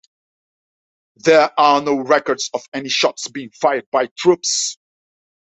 There 1.17 1.51
are 1.59 1.79
no 1.79 1.99
records 1.99 2.49
of 2.55 2.63
any 2.73 2.89
shots 2.89 3.27
being 3.27 3.51
fired 3.51 3.85
by 3.91 4.07
troops. 4.17 4.79